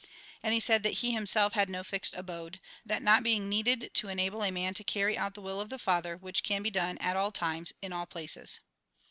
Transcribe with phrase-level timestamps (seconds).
[0.41, 4.07] And he said that he himself had no fixed abode; that not being needed to
[4.07, 6.97] enable a man to carry out the will of the Father, which can be done
[6.97, 8.61] at all times, in all places.